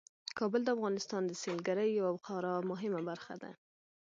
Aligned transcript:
کابل 0.37 0.61
د 0.65 0.69
افغانستان 0.75 1.21
د 1.25 1.31
سیلګرۍ 1.41 1.89
یوه 1.99 2.11
خورا 2.23 2.53
مهمه 2.71 3.01
برخه 3.09 3.35
ده. 3.41 3.51